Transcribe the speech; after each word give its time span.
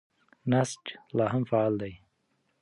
نسج 0.51 0.83
لا 1.17 1.25
هم 1.33 1.43
فعال 1.51 1.73
دی. 1.81 1.93